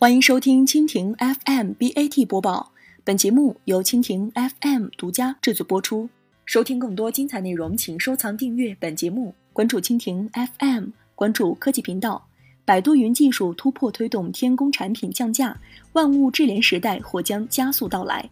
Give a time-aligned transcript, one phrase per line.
[0.00, 2.72] 欢迎收听蜻蜓 FM BAT 播报，
[3.04, 6.08] 本节目由蜻蜓 FM 独家制作播出。
[6.46, 12.26] 收听更多精彩内容，请收藏订阅本节目，关注蜻蜓 FM，关注科技频道。
[12.64, 15.54] 百度云技术突破推动天宫产品降价，
[15.92, 18.26] 万物智联时代或将加速到来。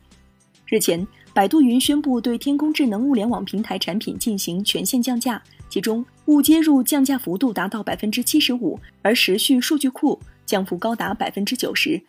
[0.64, 10.18] 日前，百度云宣布对天宫智能物联网平台产品进行全线降价，其中物接入降价幅度达到百分之七十五，而时序数据库。
[10.48, 12.00] 降幅高达百分之九十。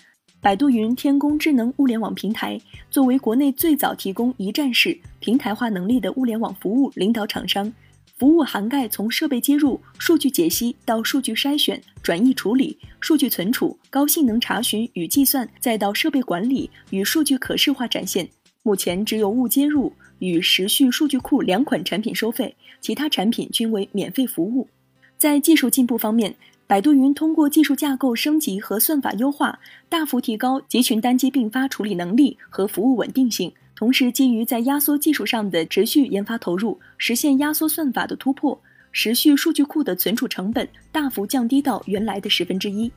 [0.41, 2.57] 百度云天工智能物联网平台
[2.89, 7.73] 作为国内最早提供一站式平台化能力的物联网服务领导厂商，
[8.17, 18.29] 服务涵盖从设备接入、数据解析到数据筛选、转译处理、数据存储、高性能查询与计算，再到设备管理与数据可视化展现。
[18.63, 24.69] 目前只有物接入与时序数据库两款产品收费，其他产品均为免费服务。
[25.17, 26.33] 在技术进步方面，
[26.69, 29.57] 百度云通过技术架构升级和算法优化，
[29.89, 33.51] 大幅提高集群单机并发处理能力和服务稳定性。
[33.75, 42.91] 同时，基于在压缩技术上的持续研发投入，实现压缩算法的突破，时序数据库的存储成本大幅降低到原来的十分之一。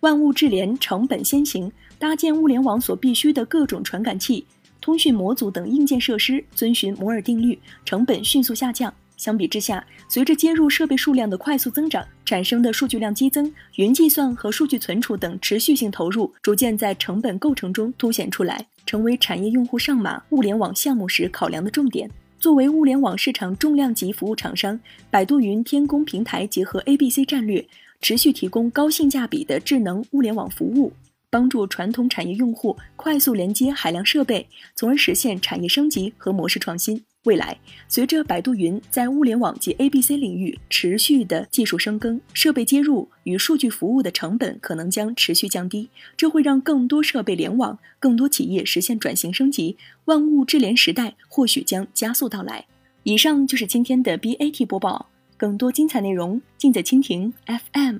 [0.00, 4.46] 万物智联成本先行，搭建物联网所必需的各种传感器、
[4.80, 8.90] 通讯模组等硬件设施遵循摩尔定律，成本迅速下降。
[9.18, 22.08] 相比之下，随着接入设备数量的快速增长，产生的数据量激增，云计算和数据存储等持续性投入逐渐在成本构成中凸显出来，成为产业用户上马物联网项目时考量的重点。
[22.38, 24.78] 作为物联网市场重量级服务厂商，
[25.10, 27.66] 百度云天工平台结合 A、B、C 战略，
[28.00, 30.92] 持续提供高性价比的智能物联网服务。
[31.30, 37.04] 帮助传统产业用户快速连接海量设备，从而实现产业升级和模式创新。
[37.24, 52.64] 未来，随着百度云在物联网及 A、B、C 领域持续的技术深耕，设备接入与数据服务的成本可能将持续降低，这会让更多设备联网，更多企业实现转型升级，万物智联时代或许将加速到来。
[53.02, 57.98] 以上就是今天的 BAT 播报，更多精彩内容尽在蜻蜓 FM。